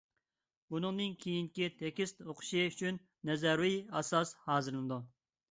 بۇنىڭدىن 0.75 1.11
كېيىنكى 1.25 1.67
تېكىست 1.81 2.23
ئوقۇتۇشى 2.25 2.65
ئۈچۈن 2.71 2.99
نەزەرىيىۋى 3.31 3.85
ئاساس 4.01 4.35
ھازىرلىنىدۇ. 4.49 5.01